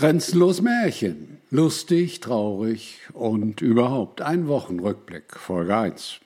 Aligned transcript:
Grenzenlos 0.00 0.62
Märchen. 0.62 1.42
Lustig, 1.50 2.20
traurig 2.20 3.00
und 3.12 3.60
überhaupt 3.60 4.22
ein 4.22 4.48
Wochenrückblick, 4.48 5.36
Folge 5.36 5.76
1. 5.76 6.20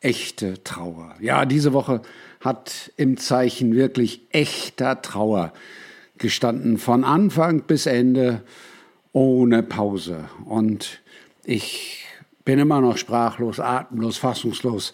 Echte 0.00 0.62
Trauer. 0.62 1.14
Ja, 1.18 1.46
diese 1.46 1.72
Woche 1.72 2.02
hat 2.40 2.92
im 2.98 3.16
Zeichen 3.16 3.74
wirklich 3.74 4.20
echter 4.30 5.00
Trauer 5.00 5.54
gestanden, 6.18 6.76
von 6.76 7.04
Anfang 7.04 7.62
bis 7.62 7.86
Ende, 7.86 8.42
ohne 9.12 9.62
Pause. 9.62 10.28
Und 10.44 11.00
ich 11.44 12.04
bin 12.44 12.58
immer 12.58 12.82
noch 12.82 12.98
sprachlos, 12.98 13.58
atemlos, 13.58 14.18
fassungslos, 14.18 14.92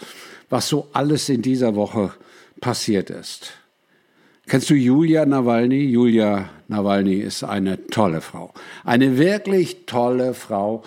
was 0.51 0.69
so 0.69 0.87
alles 0.93 1.29
in 1.29 1.43
dieser 1.43 1.75
Woche 1.75 2.13
passiert 2.61 3.11
ist. 3.11 3.55
Kennst 4.47 4.71
du 4.71 4.75
Julia 4.75 5.25
Nawalny? 5.25 5.85
Julia 5.85 6.51
Nawalny 6.69 7.15
ist 7.15 7.45
eine 7.45 7.87
tolle 7.87 8.21
Frau. 8.21 8.53
Eine 8.85 9.17
wirklich 9.17 9.87
tolle 9.87 10.35
Frau. 10.35 10.83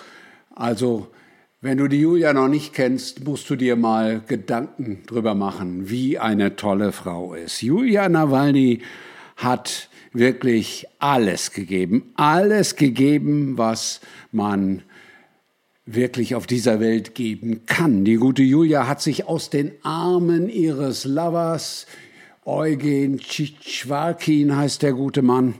Also, 0.54 1.08
wenn 1.62 1.78
du 1.78 1.88
die 1.88 2.02
Julia 2.02 2.34
noch 2.34 2.50
nicht 2.50 2.74
kennst, 2.74 3.24
musst 3.24 3.50
du 3.50 3.56
dir 3.56 3.76
mal 3.76 4.22
Gedanken 4.28 5.04
drüber 5.08 5.36
machen, 5.36 5.90
wie 5.90 6.20
eine 6.20 6.58
tolle 6.58 6.92
Frau 6.92 7.34
ist. 7.34 7.62
Julia 7.62 8.10
Nawalny 8.10 8.82
hat 9.38 9.90
wirklich 10.12 10.86
alles 11.00 11.52
gegeben. 11.52 12.12
Alles 12.16 12.76
gegeben, 12.76 13.58
was 13.58 14.02
man 14.32 14.84
wirklich 15.86 16.36
auf 16.36 16.46
dieser 16.46 16.80
Welt 16.80 17.16
geben 17.16 17.62
kann. 17.66 18.06
Die 18.06 18.16
gute 18.16 18.44
Julia 18.44 18.88
hat 18.88 19.02
sich 19.02 19.28
aus 19.28 19.50
den 19.50 19.72
Armen 19.84 20.50
ihres 20.50 21.06
Lovers 21.06 21.86
Eugen 22.48 23.18
Tschitschwarkin 23.18 24.56
heißt 24.56 24.84
der 24.84 24.94
gute 24.94 25.24
Mann, 25.24 25.56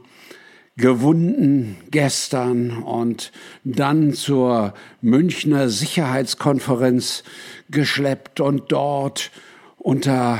gewunden 0.78 1.78
gestern 1.90 2.84
und 2.84 3.32
dann 3.64 4.14
zur 4.14 4.76
Münchner 5.02 5.70
Sicherheitskonferenz 5.70 7.24
geschleppt 7.72 8.40
und 8.40 8.72
dort 8.72 9.32
unter 9.78 10.38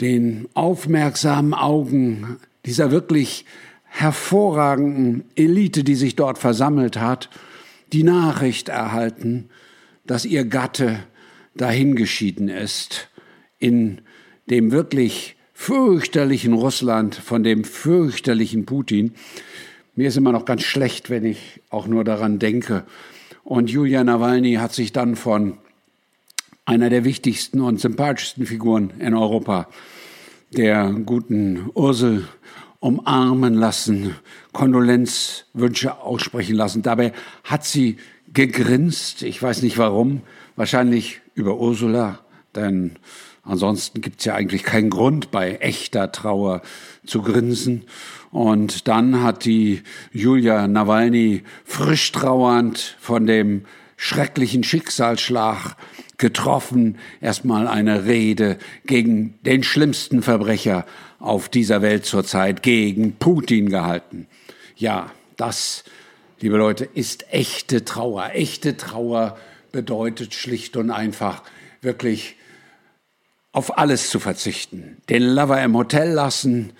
den 0.00 0.46
aufmerksamen 0.54 1.54
Augen 1.54 2.36
dieser 2.64 2.92
wirklich 2.92 3.46
hervorragenden 3.82 5.24
Elite, 5.34 5.82
die 5.82 5.96
sich 5.96 6.14
dort 6.14 6.38
versammelt 6.38 7.00
hat, 7.00 7.30
die 7.92 8.04
Nachricht 8.04 8.68
erhalten, 8.68 9.48
dass 10.06 10.24
ihr 10.24 10.44
Gatte 10.44 11.00
dahingeschieden 11.56 12.48
ist 12.48 13.08
in 13.58 14.02
dem 14.50 14.70
wirklich 14.70 15.36
fürchterlichen 15.52 16.52
Russland, 16.52 17.14
von 17.14 17.42
dem 17.42 17.64
fürchterlichen 17.64 18.66
Putin. 18.66 19.14
Mir 19.94 20.08
ist 20.08 20.16
immer 20.16 20.32
noch 20.32 20.44
ganz 20.44 20.62
schlecht, 20.62 21.08
wenn 21.10 21.24
ich 21.24 21.62
auch 21.70 21.86
nur 21.86 22.04
daran 22.04 22.38
denke. 22.38 22.84
Und 23.42 23.70
Julia 23.70 24.04
Nawalny 24.04 24.54
hat 24.54 24.74
sich 24.74 24.92
dann 24.92 25.16
von 25.16 25.58
einer 26.64 26.90
der 26.90 27.04
wichtigsten 27.04 27.60
und 27.60 27.80
sympathischsten 27.80 28.44
Figuren 28.44 28.92
in 28.98 29.14
Europa, 29.14 29.68
der 30.56 30.92
guten 31.04 31.70
Ursel, 31.74 32.28
umarmen 32.80 33.54
lassen, 33.54 34.14
Kondolenzwünsche 34.52 36.00
aussprechen 36.00 36.56
lassen. 36.56 36.82
Dabei 36.82 37.12
hat 37.44 37.64
sie 37.64 37.96
gegrinst, 38.32 39.22
ich 39.22 39.42
weiß 39.42 39.62
nicht 39.62 39.78
warum, 39.78 40.22
wahrscheinlich 40.56 41.20
über 41.34 41.58
Ursula, 41.58 42.20
denn 42.54 42.96
Ansonsten 43.46 44.00
gibt 44.00 44.18
es 44.20 44.26
ja 44.26 44.34
eigentlich 44.34 44.64
keinen 44.64 44.90
Grund, 44.90 45.30
bei 45.30 45.56
echter 45.56 46.10
Trauer 46.10 46.62
zu 47.06 47.22
grinsen. 47.22 47.84
Und 48.32 48.88
dann 48.88 49.22
hat 49.22 49.44
die 49.44 49.82
Julia 50.12 50.66
Nawalny 50.66 51.42
frisch 51.64 52.10
trauernd 52.10 52.96
von 52.98 53.26
dem 53.26 53.64
schrecklichen 53.96 54.64
Schicksalsschlag 54.64 55.76
getroffen, 56.18 56.98
erstmal 57.20 57.68
eine 57.68 58.04
Rede 58.04 58.58
gegen 58.84 59.38
den 59.42 59.62
schlimmsten 59.62 60.22
Verbrecher 60.22 60.84
auf 61.18 61.48
dieser 61.48 61.82
Welt 61.82 62.04
zurzeit, 62.04 62.62
gegen 62.62 63.16
Putin 63.16 63.68
gehalten. 63.68 64.26
Ja, 64.76 65.10
das, 65.36 65.84
liebe 66.40 66.56
Leute, 66.56 66.84
ist 66.84 67.32
echte 67.32 67.84
Trauer. 67.84 68.30
Echte 68.32 68.76
Trauer 68.76 69.36
bedeutet 69.72 70.34
schlicht 70.34 70.76
und 70.76 70.90
einfach 70.90 71.42
wirklich 71.80 72.35
auf 73.56 73.78
alles 73.78 74.10
zu 74.10 74.20
verzichten, 74.20 74.98
den 75.08 75.22
Lover 75.22 75.62
im 75.62 75.74
Hotel 75.74 76.10
lassen, 76.12 76.74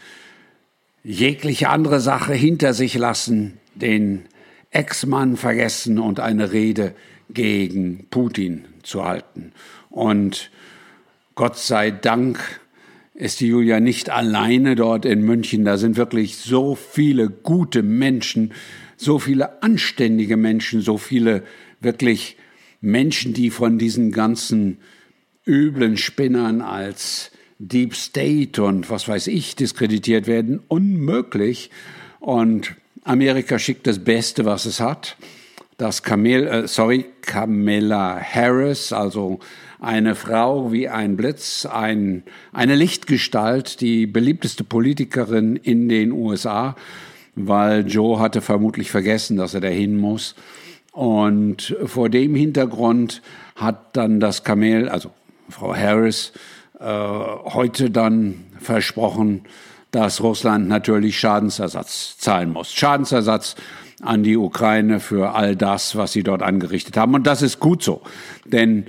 jegliche 1.02 1.70
andere 1.70 2.00
Sache 2.00 2.34
hinter 2.34 2.74
sich 2.74 2.96
lassen, 2.96 3.56
den 3.74 4.26
Ex-Mann 4.72 5.38
vergessen 5.38 5.98
und 5.98 6.20
eine 6.20 6.52
Rede 6.52 6.94
gegen 7.30 8.08
Putin 8.10 8.66
zu 8.82 9.06
halten. 9.06 9.52
Und 9.88 10.50
Gott 11.34 11.56
sei 11.56 11.90
Dank 11.90 12.60
ist 13.14 13.40
die 13.40 13.46
Julia 13.46 13.80
nicht 13.80 14.10
alleine 14.10 14.74
dort 14.74 15.06
in 15.06 15.22
München. 15.22 15.64
Da 15.64 15.78
sind 15.78 15.96
wirklich 15.96 16.36
so 16.36 16.74
viele 16.74 17.30
gute 17.30 17.82
Menschen, 17.82 18.52
so 18.98 19.18
viele 19.18 19.62
anständige 19.62 20.36
Menschen, 20.36 20.82
so 20.82 20.98
viele 20.98 21.42
wirklich 21.80 22.36
Menschen, 22.82 23.32
die 23.32 23.48
von 23.48 23.78
diesen 23.78 24.12
ganzen 24.12 24.76
üblen 25.46 25.96
Spinnern 25.96 26.60
als 26.60 27.30
Deep 27.58 27.94
State 27.94 28.62
und 28.62 28.90
was 28.90 29.08
weiß 29.08 29.28
ich 29.28 29.56
diskreditiert 29.56 30.26
werden, 30.26 30.60
unmöglich. 30.68 31.70
Und 32.20 32.74
Amerika 33.04 33.58
schickt 33.58 33.86
das 33.86 34.00
Beste, 34.00 34.44
was 34.44 34.66
es 34.66 34.80
hat. 34.80 35.16
Das 35.78 36.02
Kamel, 36.02 36.46
äh, 36.46 36.68
sorry, 36.68 37.06
Kamala 37.22 38.20
Harris, 38.20 38.92
also 38.92 39.38
eine 39.78 40.14
Frau 40.14 40.72
wie 40.72 40.88
ein 40.88 41.16
Blitz, 41.16 41.66
ein, 41.66 42.24
eine 42.52 42.74
Lichtgestalt, 42.74 43.80
die 43.80 44.06
beliebteste 44.06 44.64
Politikerin 44.64 45.56
in 45.56 45.88
den 45.88 46.12
USA, 46.12 46.76
weil 47.34 47.86
Joe 47.86 48.18
hatte 48.18 48.40
vermutlich 48.40 48.90
vergessen, 48.90 49.36
dass 49.36 49.54
er 49.54 49.60
dahin 49.60 49.96
muss. 49.96 50.34
Und 50.92 51.76
vor 51.84 52.08
dem 52.08 52.34
Hintergrund 52.34 53.20
hat 53.54 53.96
dann 53.96 54.18
das 54.18 54.44
Kamel, 54.44 54.88
also 54.88 55.10
Frau 55.48 55.74
Harris 55.74 56.32
äh, 56.78 56.84
heute 56.84 57.90
dann 57.90 58.44
versprochen, 58.58 59.42
dass 59.90 60.20
Russland 60.22 60.68
natürlich 60.68 61.18
Schadensersatz 61.18 62.18
zahlen 62.18 62.52
muss. 62.52 62.72
Schadensersatz 62.72 63.56
an 64.02 64.22
die 64.22 64.36
Ukraine 64.36 65.00
für 65.00 65.34
all 65.34 65.56
das, 65.56 65.96
was 65.96 66.12
sie 66.12 66.22
dort 66.22 66.42
angerichtet 66.42 66.96
haben. 66.96 67.14
Und 67.14 67.26
das 67.26 67.42
ist 67.42 67.60
gut 67.60 67.82
so, 67.82 68.02
denn 68.44 68.86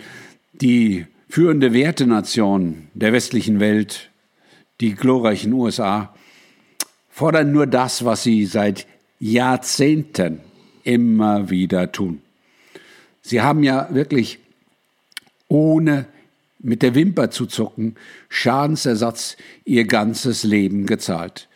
die 0.54 1.06
führende 1.30 1.74
Wertenation 1.74 2.88
der 2.94 3.14
westlichen 3.14 3.60
Welt, 3.60 4.10
die 4.82 4.96
glorreichen 4.96 5.54
USA, 5.54 6.14
fordern 7.10 7.52
nur 7.52 7.68
das, 7.68 8.06
was 8.06 8.24
sie 8.24 8.46
seit 8.46 8.86
Jahrzehnten 9.20 10.42
immer 10.84 11.50
wieder 11.50 11.92
tun. 11.92 12.22
Sie 13.22 13.42
haben 13.42 13.64
ja 13.64 13.88
wirklich 13.92 14.40
ohne 15.48 16.06
mit 16.60 16.82
der 16.82 16.96
Wimper 16.96 17.30
zu 17.30 17.46
zucken, 17.46 17.96
Schadensersatz 18.30 19.38
ihr 19.66 19.86
ganzes 19.86 20.44
Leben 20.44 20.86
gezahlt. 20.86 21.48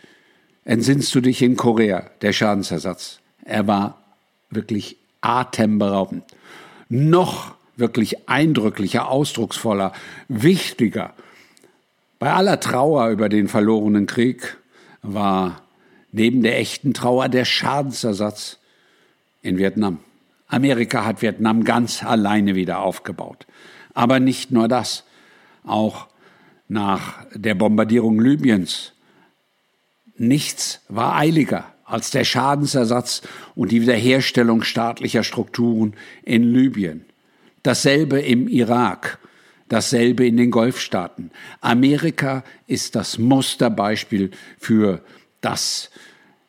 Entsinnst 0.63 1.13
du 1.15 1.21
dich 1.21 1.41
in 1.41 1.57
Korea, 1.57 2.09
der 2.21 2.33
Schadensersatz? 2.33 3.19
Er 3.43 3.67
war 3.67 4.01
wirklich 4.49 4.97
atemberaubend. 5.21 6.23
Noch 6.89 7.55
wirklich 7.77 8.29
eindrücklicher, 8.29 9.09
ausdrucksvoller, 9.09 9.93
wichtiger. 10.27 11.13
Bei 12.19 12.33
aller 12.33 12.59
Trauer 12.59 13.09
über 13.09 13.29
den 13.29 13.47
verlorenen 13.47 14.05
Krieg 14.05 14.57
war 15.01 15.61
neben 16.11 16.43
der 16.43 16.59
echten 16.59 16.93
Trauer 16.93 17.29
der 17.29 17.45
Schadensersatz 17.45 18.59
in 19.41 19.57
Vietnam. 19.57 19.99
Amerika 20.47 21.05
hat 21.05 21.21
Vietnam 21.21 21.63
ganz 21.63 22.03
alleine 22.03 22.55
wieder 22.55 22.81
aufgebaut. 22.81 23.47
Aber 23.93 24.19
nicht 24.19 24.51
nur 24.51 24.67
das, 24.67 25.03
auch 25.63 26.07
nach 26.67 27.25
der 27.33 27.55
Bombardierung 27.55 28.19
Libyens. 28.19 28.93
Nichts 30.17 30.81
war 30.87 31.15
eiliger 31.15 31.65
als 31.83 32.11
der 32.11 32.23
Schadensersatz 32.23 33.21
und 33.53 33.71
die 33.71 33.81
Wiederherstellung 33.81 34.63
staatlicher 34.63 35.23
Strukturen 35.23 35.93
in 36.23 36.43
Libyen. 36.53 37.05
Dasselbe 37.63 38.21
im 38.21 38.47
Irak, 38.47 39.19
dasselbe 39.67 40.25
in 40.25 40.37
den 40.37 40.51
Golfstaaten. 40.51 41.31
Amerika 41.59 42.43
ist 42.67 42.95
das 42.95 43.17
Musterbeispiel 43.17 44.31
für 44.57 45.03
das 45.41 45.91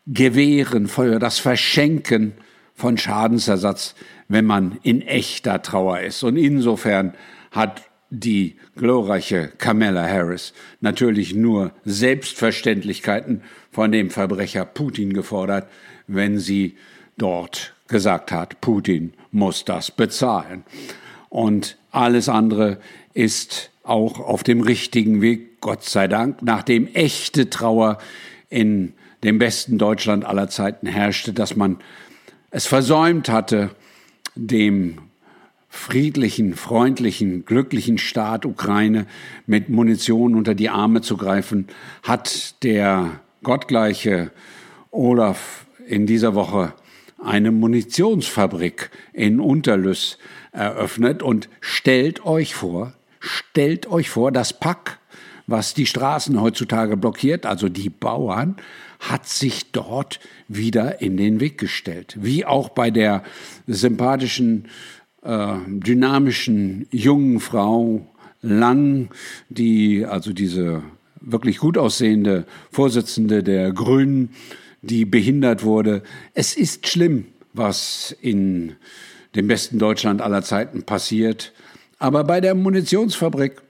Gewähren, 0.07 0.87
für 0.87 1.19
das 1.19 1.39
Verschenken 1.39 2.35
von 2.75 2.97
Schadensersatz, 2.97 3.95
wenn 4.29 4.45
man 4.45 4.79
in 4.83 5.03
echter 5.03 5.63
Trauer 5.63 6.01
ist. 6.01 6.23
Und 6.23 6.37
insofern 6.37 7.15
hat 7.51 7.83
die 8.11 8.57
glorreiche 8.77 9.49
Kamala 9.59 10.07
Harris 10.07 10.53
natürlich 10.81 11.35
nur 11.35 11.73
Selbstverständlichkeiten 11.85 13.43
von 13.71 13.91
dem 13.91 14.11
Verbrecher 14.11 14.67
Putin 14.67 15.15
gefordert, 15.15 15.67
wenn 16.07 16.39
sie 16.39 16.77
dort 17.17 17.75
gesagt 17.89 18.33
hat, 18.33 18.61
Putin 18.61 19.15
muss 19.31 19.65
das 19.65 19.91
bezahlen. 19.91 20.65
Und 21.31 21.79
alles 21.91 22.29
andere 22.29 22.79
ist 23.15 23.71
auch 23.83 24.21
auf 24.21 24.43
dem 24.43 24.61
richtigen 24.61 25.23
Weg, 25.23 25.61
Gott 25.61 25.85
sei 25.85 26.09
Dank, 26.09 26.43
nachdem 26.43 26.89
echte 26.89 27.49
Trauer 27.49 27.99
in 28.51 28.93
dem 29.25 29.39
besten 29.39 29.79
Deutschland 29.79 30.25
aller 30.25 30.49
Zeiten 30.49 30.87
herrschte, 30.87 31.33
dass 31.33 31.57
man 31.57 31.79
es 32.51 32.67
versäumt 32.67 33.29
hatte, 33.29 33.71
dem 34.35 34.99
friedlichen, 35.69 36.55
freundlichen, 36.55 37.45
glücklichen 37.45 37.97
Staat 37.99 38.45
Ukraine 38.45 39.07
mit 39.47 39.69
Munition 39.71 40.35
unter 40.35 40.55
die 40.55 40.69
Arme 40.69 41.01
zu 41.01 41.17
greifen, 41.17 41.67
hat 42.03 42.63
der 42.63 43.21
gottgleiche 43.43 44.31
Olaf 44.91 45.67
in 45.87 46.07
dieser 46.07 46.35
Woche 46.35 46.75
eine 47.19 47.53
Munitionsfabrik 47.53 48.91
in 49.13 49.41
Unterlüss 49.41 50.19
eröffnet. 50.53 51.23
Und 51.23 51.49
stellt 51.61 52.25
euch 52.27 52.55
vor, 52.55 52.93
stellt 53.19 53.87
euch 53.87 54.11
vor, 54.11 54.33
das 54.33 54.59
Pack, 54.59 54.99
was 55.47 55.75
die 55.75 55.87
Straßen 55.87 56.41
heutzutage 56.41 56.97
blockiert, 56.97 57.47
also 57.47 57.69
die 57.69 57.91
Bauern, 57.91 58.57
hat 59.01 59.27
sich 59.27 59.73
dort 59.73 60.21
wieder 60.49 61.01
in 61.01 61.17
den 61.17 61.41
Weg 61.41 61.59
gestellt. 61.59 62.17
Wie 62.21 62.45
auch 62.45 62.69
bei 62.69 62.91
der 62.91 63.25
sympathischen 63.67 64.69
äh, 65.23 65.55
dynamischen 65.67 66.87
jungen 66.91 67.41
Frau 67.41 68.07
Lang, 68.43 69.11
die 69.49 70.05
also 70.05 70.33
diese 70.33 70.83
wirklich 71.21 71.59
gut 71.59 71.79
aussehende 71.79 72.45
Vorsitzende 72.71 73.43
der 73.43 73.73
Grünen, 73.73 74.31
die 74.83 75.05
behindert 75.05 75.63
wurde. 75.63 76.03
Es 76.35 76.57
ist 76.57 76.89
schlimm, 76.89 77.27
was 77.53 78.17
in 78.21 78.75
dem 79.37 79.47
besten 79.47 79.79
Deutschland 79.79 80.21
aller 80.21 80.43
Zeiten 80.43 80.83
passiert. 80.83 81.53
Aber 81.99 82.25
bei 82.25 82.41
der 82.41 82.55
Munitionsfabrik, 82.55 83.63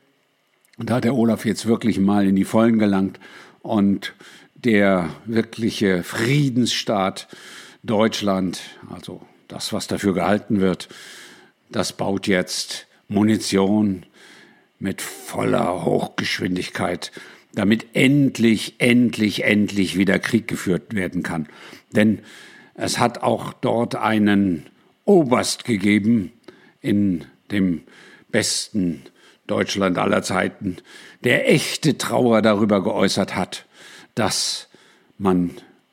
da 0.79 0.97
hat 0.97 1.05
der 1.05 1.15
Olaf 1.15 1.45
jetzt 1.45 1.67
wirklich 1.67 1.99
mal 1.99 2.27
in 2.27 2.37
die 2.37 2.45
Vollen 2.45 2.79
gelangt 2.79 3.21
und 3.61 4.15
der 4.55 5.11
wirkliche 5.25 6.03
Friedensstaat 6.03 7.29
Deutschland, 7.83 8.61
also 8.91 9.21
das, 9.49 9.73
was 9.73 9.87
dafür 9.87 10.15
gehalten 10.15 10.61
wird, 10.61 10.89
das 11.71 11.93
baut 11.93 12.27
jetzt 12.27 12.87
Munition 13.09 14.07
mit 14.79 15.03
voller 15.03 15.85
Hochgeschwindigkeit, 15.85 17.13
damit 17.55 17.87
endlich, 17.93 18.77
endlich, 18.79 19.45
endlich 19.45 19.99
wieder 19.99 20.19
Krieg 20.19 20.49
geführt 20.49 20.95
werden 20.95 21.23
kann. 21.23 21.49
Denn 21.95 22.21
es 22.75 22.99
hat 22.99 23.23
auch 23.23 23.53
dort 23.53 23.97
einen 23.97 24.67
Oberst 25.05 25.65
gegeben 25.65 26.33
in 26.81 27.25
dem 27.51 27.83
besten 28.31 29.03
Deutschland 29.47 29.99
aller 29.99 30.23
Zeiten, 30.23 30.77
der 31.25 31.51
echte 31.51 31.99
Trauer 31.99 32.43
darüber 32.43 32.83
geäußert 32.83 33.35
hat, 33.35 33.67
dass 34.15 34.69
man 35.19 35.51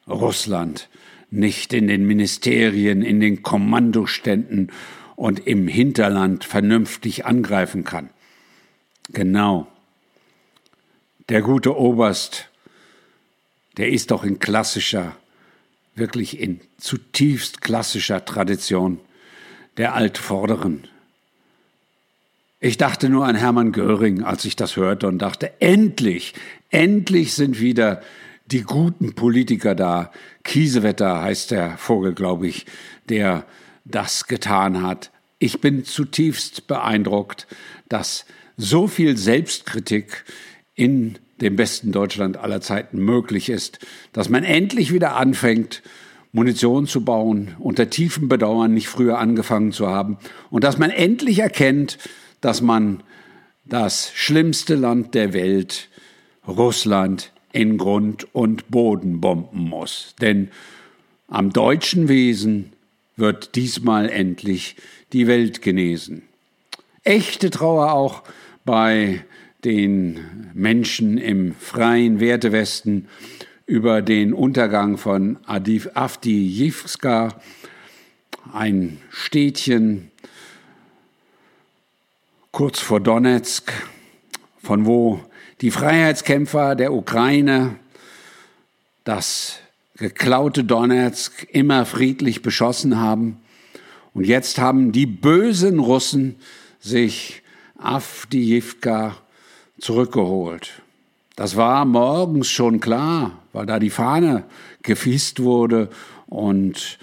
Russland 0.07 0.89
nicht 1.31 1.73
in 1.73 1.87
den 1.87 2.05
Ministerien, 2.05 3.01
in 3.01 3.19
den 3.19 3.43
Kommandoständen 3.43 4.71
und 5.15 5.45
im 5.45 5.67
Hinterland 5.67 6.45
vernünftig 6.45 7.25
angreifen 7.25 7.83
kann. 7.83 8.09
Genau. 9.11 9.67
Der 11.29 11.41
gute 11.41 11.77
Oberst, 11.77 12.49
der 13.77 13.89
ist 13.89 14.11
doch 14.11 14.23
in 14.23 14.39
klassischer, 14.39 15.15
wirklich 15.95 16.39
in 16.39 16.61
zutiefst 16.77 17.61
klassischer 17.61 18.25
Tradition 18.25 18.99
der 19.77 19.93
Altvorderen. 19.93 20.87
Ich 22.61 22.77
dachte 22.77 23.07
nur 23.07 23.25
an 23.25 23.35
Hermann 23.35 23.71
Göring, 23.71 24.23
als 24.23 24.43
ich 24.43 24.57
das 24.57 24.75
hörte 24.75 25.07
und 25.07 25.19
dachte, 25.19 25.61
endlich, 25.61 26.33
endlich 26.69 27.33
sind 27.33 27.61
wieder 27.61 28.01
die 28.47 28.63
guten 28.63 29.15
Politiker 29.15 29.75
da. 29.75 30.11
Kiesewetter 30.43 31.21
heißt 31.21 31.51
der 31.51 31.77
Vogel, 31.77 32.13
glaube 32.13 32.47
ich, 32.47 32.65
der 33.07 33.45
das 33.85 34.27
getan 34.27 34.83
hat. 34.83 35.11
Ich 35.37 35.61
bin 35.61 35.85
zutiefst 35.85 36.67
beeindruckt, 36.67 37.47
dass 37.87 38.25
so 38.57 38.87
viel 38.87 39.15
Selbstkritik 39.15 40.25
in 40.75 41.17
dem 41.39 41.55
besten 41.55 41.93
Deutschland 41.93 42.35
aller 42.35 42.59
Zeiten 42.59 42.99
möglich 42.99 43.49
ist, 43.49 43.79
dass 44.11 44.27
man 44.27 44.43
endlich 44.43 44.91
wieder 44.91 45.15
anfängt, 45.15 45.81
Munition 46.33 46.87
zu 46.87 47.05
bauen, 47.05 47.55
unter 47.57 47.89
tiefem 47.89 48.27
Bedauern 48.27 48.73
nicht 48.73 48.89
früher 48.89 49.17
angefangen 49.17 49.71
zu 49.71 49.87
haben 49.87 50.17
und 50.49 50.65
dass 50.65 50.77
man 50.77 50.89
endlich 50.89 51.39
erkennt, 51.39 51.97
dass 52.41 52.61
man 52.61 53.03
das 53.65 54.11
schlimmste 54.15 54.75
Land 54.75 55.13
der 55.15 55.33
Welt, 55.33 55.89
Russland, 56.47 57.31
in 57.51 57.77
Grund 57.77 58.27
und 58.33 58.69
Boden 58.69 59.21
bomben 59.21 59.69
muss. 59.69 60.15
Denn 60.21 60.49
am 61.27 61.51
deutschen 61.51 62.07
Wesen 62.07 62.73
wird 63.15 63.55
diesmal 63.55 64.09
endlich 64.09 64.75
die 65.13 65.27
Welt 65.27 65.61
genesen. 65.61 66.23
Echte 67.03 67.49
Trauer 67.49 67.93
auch 67.93 68.23
bei 68.65 69.23
den 69.63 70.19
Menschen 70.53 71.17
im 71.17 71.53
freien 71.53 72.19
Wertewesten 72.19 73.07
über 73.65 74.01
den 74.01 74.33
Untergang 74.33 74.97
von 74.97 75.37
Avdiivka, 75.45 77.39
ein 78.53 78.97
Städtchen 79.11 80.09
kurz 82.51 82.79
vor 82.79 82.99
Donetsk, 82.99 83.71
von 84.61 84.85
wo 84.85 85.21
die 85.61 85.71
Freiheitskämpfer 85.71 86.75
der 86.75 86.93
Ukraine 86.93 87.75
das 89.03 89.59
geklaute 89.97 90.63
Donetsk 90.63 91.47
immer 91.51 91.85
friedlich 91.85 92.41
beschossen 92.41 92.97
haben. 92.97 93.37
Und 94.13 94.25
jetzt 94.25 94.57
haben 94.57 94.91
die 94.91 95.05
bösen 95.05 95.79
Russen 95.79 96.35
sich 96.79 97.41
Avdiivka 97.77 99.15
zurückgeholt. 99.79 100.81
Das 101.35 101.55
war 101.55 101.85
morgens 101.85 102.49
schon 102.49 102.79
klar, 102.79 103.39
weil 103.53 103.65
da 103.65 103.79
die 103.79 103.89
Fahne 103.89 104.43
gefießt 104.83 105.41
wurde 105.41 105.89
und 106.27 106.97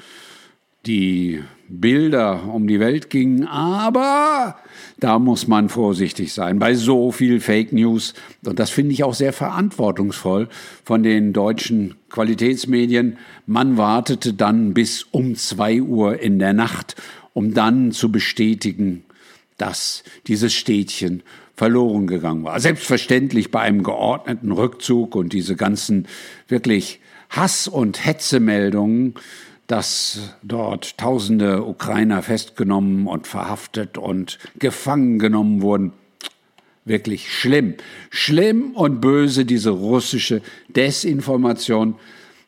die 0.86 1.42
Bilder 1.68 2.48
um 2.52 2.66
die 2.66 2.80
Welt 2.80 3.10
gingen. 3.10 3.46
Aber 3.46 4.56
da 4.98 5.18
muss 5.18 5.46
man 5.48 5.68
vorsichtig 5.68 6.32
sein 6.32 6.58
bei 6.58 6.74
so 6.74 7.12
viel 7.12 7.40
Fake 7.40 7.72
News. 7.72 8.14
Und 8.44 8.58
das 8.58 8.70
finde 8.70 8.92
ich 8.92 9.04
auch 9.04 9.14
sehr 9.14 9.32
verantwortungsvoll 9.32 10.48
von 10.84 11.02
den 11.02 11.32
deutschen 11.32 11.94
Qualitätsmedien. 12.10 13.18
Man 13.46 13.76
wartete 13.76 14.32
dann 14.32 14.74
bis 14.74 15.02
um 15.02 15.34
zwei 15.34 15.82
Uhr 15.82 16.20
in 16.20 16.38
der 16.38 16.52
Nacht, 16.52 16.96
um 17.32 17.52
dann 17.52 17.92
zu 17.92 18.10
bestätigen, 18.12 19.04
dass 19.58 20.04
dieses 20.26 20.54
Städtchen 20.54 21.22
verloren 21.56 22.06
gegangen 22.06 22.44
war. 22.44 22.60
Selbstverständlich 22.60 23.50
bei 23.50 23.60
einem 23.60 23.82
geordneten 23.82 24.52
Rückzug 24.52 25.16
und 25.16 25.32
diese 25.32 25.56
ganzen 25.56 26.06
wirklich 26.48 27.00
Hass- 27.30 27.66
und 27.66 28.04
Hetzemeldungen 28.04 29.14
dass 29.66 30.34
dort 30.42 30.96
tausende 30.98 31.64
Ukrainer 31.64 32.22
festgenommen 32.22 33.06
und 33.06 33.26
verhaftet 33.26 33.98
und 33.98 34.38
gefangen 34.58 35.18
genommen 35.18 35.62
wurden. 35.62 35.92
Wirklich 36.84 37.32
schlimm. 37.32 37.74
Schlimm 38.10 38.72
und 38.72 39.00
böse 39.00 39.44
diese 39.44 39.70
russische 39.70 40.40
Desinformation, 40.68 41.96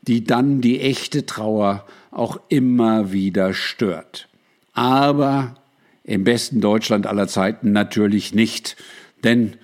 die 0.03 0.23
dann 0.23 0.61
die 0.61 0.81
echte 0.81 1.27
Trauer 1.27 1.85
auch 2.13 2.39
immer 2.49 3.11
wieder 3.13 3.53
stört. 3.53 4.29
Aber 4.73 5.57
im 6.05 6.23
besten 6.23 6.61
Deutschland 6.61 7.07
aller 7.07 7.27
Zeiten 7.27 7.73
natürlich 7.73 8.33
nicht, 8.33 8.77
denn 9.25 9.57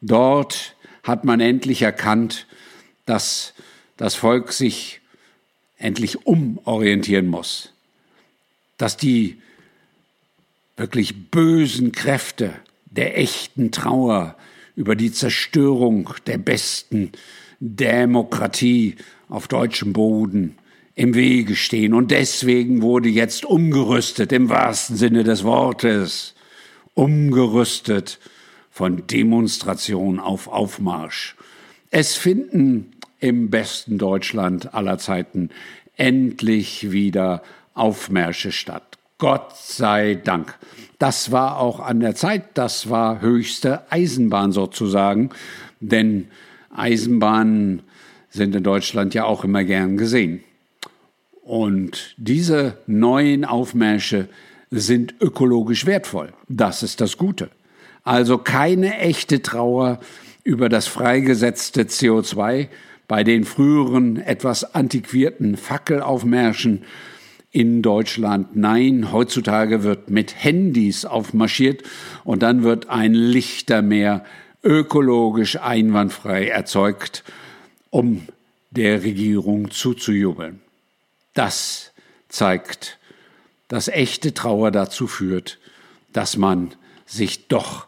dort 0.00 0.74
hat 1.04 1.24
man 1.24 1.40
endlich 1.40 1.82
erkannt, 1.82 2.46
dass 3.06 3.54
das 3.96 4.16
Volk 4.16 4.52
sich 4.52 5.00
endlich 5.78 6.26
umorientieren 6.26 7.26
muss. 7.26 7.72
Dass 8.78 8.96
die 8.96 9.38
wirklich 10.76 11.30
bösen 11.30 11.92
Kräfte 11.92 12.52
der 12.84 13.18
echten 13.18 13.72
Trauer 13.72 14.36
über 14.74 14.94
die 14.94 15.12
Zerstörung 15.12 16.10
der 16.26 16.38
besten 16.38 17.12
Demokratie 17.60 18.96
auf 19.28 19.48
deutschem 19.48 19.92
Boden 19.92 20.58
im 20.94 21.14
Wege 21.14 21.56
stehen. 21.56 21.94
Und 21.94 22.10
deswegen 22.10 22.82
wurde 22.82 23.08
jetzt 23.08 23.44
umgerüstet, 23.44 24.32
im 24.32 24.48
wahrsten 24.48 24.96
Sinne 24.96 25.24
des 25.24 25.44
Wortes, 25.44 26.34
umgerüstet 26.94 28.18
von 28.70 29.06
Demonstration 29.06 30.20
auf 30.20 30.48
Aufmarsch. 30.48 31.36
Es 31.90 32.14
finden 32.14 32.92
im 33.20 33.50
besten 33.50 33.98
Deutschland 33.98 34.74
aller 34.74 34.98
Zeiten 34.98 35.50
endlich 35.96 36.90
wieder 36.92 37.42
Aufmärsche 37.74 38.52
statt. 38.52 38.98
Gott 39.18 39.56
sei 39.56 40.14
Dank. 40.14 40.54
Das 40.98 41.32
war 41.32 41.58
auch 41.58 41.80
an 41.80 42.00
der 42.00 42.14
Zeit, 42.14 42.44
das 42.54 42.90
war 42.90 43.20
höchste 43.20 43.90
Eisenbahn 43.90 44.52
sozusagen, 44.52 45.30
denn 45.80 46.28
Eisenbahnen 46.74 47.82
sind 48.28 48.54
in 48.54 48.62
Deutschland 48.62 49.14
ja 49.14 49.24
auch 49.24 49.44
immer 49.44 49.64
gern 49.64 49.96
gesehen. 49.96 50.44
Und 51.42 52.14
diese 52.18 52.78
neuen 52.86 53.44
Aufmärsche 53.44 54.28
sind 54.70 55.14
ökologisch 55.20 55.86
wertvoll. 55.86 56.32
Das 56.48 56.82
ist 56.82 57.00
das 57.00 57.16
Gute. 57.16 57.50
Also 58.02 58.38
keine 58.38 58.98
echte 58.98 59.42
Trauer 59.42 60.00
über 60.44 60.68
das 60.68 60.86
freigesetzte 60.86 61.82
CO2 61.82 62.68
bei 63.08 63.24
den 63.24 63.44
früheren 63.44 64.16
etwas 64.16 64.74
antiquierten 64.74 65.56
Fackelaufmärschen 65.56 66.84
in 67.52 67.80
Deutschland. 67.82 68.56
Nein, 68.56 69.12
heutzutage 69.12 69.82
wird 69.82 70.10
mit 70.10 70.44
Handys 70.44 71.04
aufmarschiert 71.04 71.82
und 72.24 72.42
dann 72.42 72.62
wird 72.62 72.88
ein 72.88 73.14
Lichtermeer 73.14 74.24
ökologisch 74.62 75.56
einwandfrei 75.56 76.48
erzeugt, 76.48 77.24
um 77.90 78.26
der 78.70 79.04
Regierung 79.04 79.70
zuzujubeln. 79.70 80.60
Das 81.34 81.92
zeigt, 82.28 82.98
dass 83.68 83.88
echte 83.88 84.34
Trauer 84.34 84.70
dazu 84.70 85.06
führt, 85.06 85.58
dass 86.12 86.36
man 86.36 86.74
sich 87.06 87.48
doch 87.48 87.86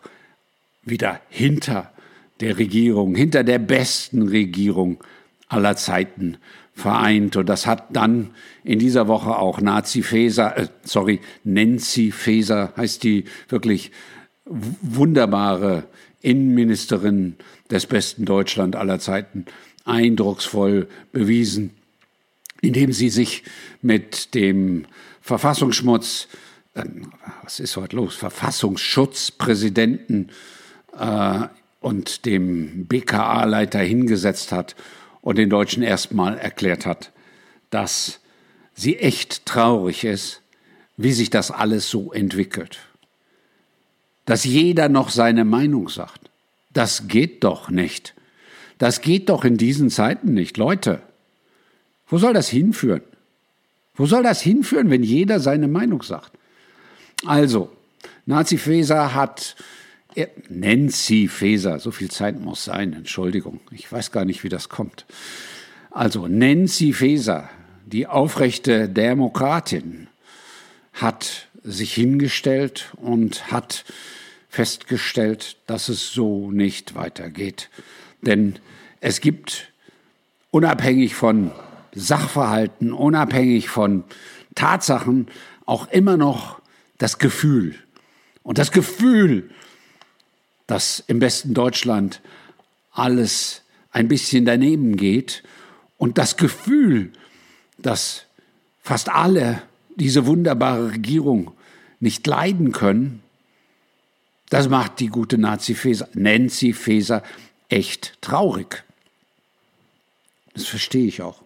wieder 0.83 1.21
hinter 1.29 1.93
der 2.41 2.59
Regierung, 2.59 3.15
hinter 3.15 3.45
der 3.45 3.59
besten 3.59 4.23
Regierung 4.23 5.03
aller 5.49 5.77
Zeiten 5.77 6.39
vereint. 6.75 7.37
Und 7.37 7.49
das 7.49 7.67
hat 7.67 7.95
dann 7.95 8.31
in 8.65 8.79
dieser 8.79 9.09
Woche 9.09 9.37
auch 9.37 9.61
Nazi 9.61 10.03
Faeser, 10.03 10.57
äh, 10.57 10.69
sorry, 10.85 11.21
Nancy 11.45 12.13
Faeser 12.13 12.73
heißt 12.77 13.03
die 13.03 13.25
wirklich 13.49 13.91
wunderbare 14.45 15.85
Innenministerin 16.23 17.37
des 17.71 17.87
besten 17.87 18.25
Deutschland 18.25 18.75
aller 18.77 18.99
Zeiten, 18.99 19.45
eindrucksvoll 19.85 20.89
bewiesen, 21.13 21.73
indem 22.61 22.93
sie 22.93 23.11
sich 23.11 23.45
mit 23.83 24.35
dem 24.35 24.87
Verfassungsschmutz, 25.21 26.29
äh, 26.75 26.85
was 27.43 27.61
ist 27.61 27.77
heute 27.77 27.97
los, 27.97 28.15
Verfassungsschutzpräsidenten 28.15 30.31
äh, 30.99 31.49
und 31.81 32.27
dem 32.27 32.87
BKA-Leiter 32.87 33.79
hingesetzt 33.79 34.53
hat 34.53 34.75
und 35.21 35.39
den 35.39 35.51
Deutschen 35.51 35.83
erstmal 35.83 36.39
erklärt 36.39 36.87
hat, 36.87 37.13
dass 37.71 38.21
sie 38.75 38.97
echt 38.97 39.47
traurig 39.47 40.05
ist, 40.05 40.43
wie 40.97 41.13
sich 41.13 41.31
das 41.31 41.51
alles 41.51 41.89
so 41.89 42.13
entwickelt. 42.13 42.79
Dass 44.25 44.45
jeder 44.45 44.89
noch 44.89 45.11
seine 45.11 45.45
Meinung 45.45 45.89
sagt. 45.89 46.31
Das 46.73 47.09
geht 47.09 47.45
doch 47.45 47.71
nicht. 47.71 48.15
Das 48.79 49.01
geht 49.01 49.29
doch 49.29 49.45
in 49.45 49.57
diesen 49.57 49.91
Zeiten 49.91 50.35
nicht. 50.35 50.57
Leute, 50.57 51.03
wo 52.09 52.19
soll 52.19 52.33
das 52.33 52.49
hinführen? 52.49 53.03
Wo 53.95 54.07
soll 54.07 54.23
das 54.23 54.41
hinführen, 54.41 54.91
wenn 54.91 55.03
jeder 55.03 55.41
seine 55.41 55.67
Meinung 55.67 56.03
sagt? 56.03 56.33
Also, 57.27 57.71
Nazi 58.27 58.59
Faeser 58.59 59.15
hat 59.15 59.57
Nancy 60.49 61.29
Faeser, 61.29 61.79
so 61.79 61.91
viel 61.91 62.11
Zeit 62.11 62.41
muss 62.41 62.65
sein, 62.65 62.93
Entschuldigung, 62.93 63.61
ich 63.71 63.91
weiß 63.91 64.11
gar 64.11 64.25
nicht, 64.25 64.45
wie 64.45 64.49
das 64.49 64.69
kommt. 64.69 65.07
Also 65.91 66.29
Nancy 66.29 66.93
Faeser, 66.93 67.49
die 67.87 68.07
aufrechte 68.07 68.89
Demokratin, 68.89 70.09
hat 70.93 71.49
sich 71.63 71.95
hingestellt 71.95 72.93
und 72.97 73.53
hat 73.53 73.85
festgestellt, 74.49 75.57
dass 75.67 75.89
es 75.89 76.13
so 76.13 76.51
nicht 76.51 76.95
weitergeht. 76.95 77.69
Denn 78.23 78.59
es 79.01 79.21
gibt 79.21 79.71
unabhängig 80.51 81.15
von 81.15 81.53
Sachverhalten, 81.95 82.93
unabhängig 82.93 83.69
von 83.69 84.05
Tatsachen 84.55 85.29
auch 85.67 85.91
immer 85.91 86.17
noch 86.17 86.61
das 86.99 87.19
Gefühl. 87.19 87.75
Und 88.43 88.59
das 88.59 88.73
Gefühl, 88.73 89.51
dass 90.69 91.03
im 91.09 91.19
besten 91.19 91.55
Deutschland 91.55 92.21
alles 92.93 93.63
ein 93.91 94.07
bisschen 94.07 94.45
daneben 94.45 94.97
geht 94.97 95.43
und 95.97 96.19
das 96.19 96.37
Gefühl, 96.37 97.11
dass 97.79 98.27
fast 98.81 99.09
alle 99.09 99.63
diese 99.97 100.27
wunderbare 100.27 100.93
Regierung 100.93 101.53
nicht 101.99 102.25
leiden 102.27 102.71
können, 102.71 103.23
das 104.51 104.69
macht 104.69 105.01
die 105.01 105.09
gute 105.09 105.39
Nazi 105.39 105.75
Feser, 105.75 106.09
Nancy 106.15 106.73
Faeser 106.73 107.23
echt 107.69 108.21
traurig. 108.21 108.85
Das 110.55 110.67
verstehe 110.67 111.07
ich 111.07 111.23
auch. 111.23 111.43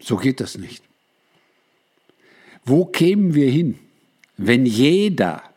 So 0.00 0.16
geht 0.16 0.40
das 0.40 0.58
nicht. 0.58 0.82
Wo 2.64 2.84
kämen 2.84 3.34
wir 3.34 3.50
hin, 3.50 3.78
wenn 4.36 4.66
jeder 4.66 5.51